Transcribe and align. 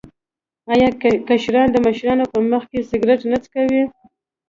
آیا 0.71 0.89
کشران 1.29 1.67
د 1.71 1.75
مشرانو 1.85 2.25
په 2.33 2.39
مخ 2.51 2.63
کې 2.71 2.87
سګرټ 2.89 3.21
نه 3.31 3.37
څکوي؟ 3.43 3.83